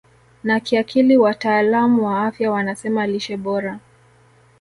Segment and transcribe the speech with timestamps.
[0.43, 3.79] na kiakili Wataalam wa afya wanasema lishe bora